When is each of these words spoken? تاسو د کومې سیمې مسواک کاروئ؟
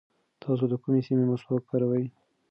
تاسو 0.43 0.63
د 0.71 0.73
کومې 0.81 1.01
سیمې 1.07 1.25
مسواک 1.31 1.63
کاروئ؟ 1.69 2.05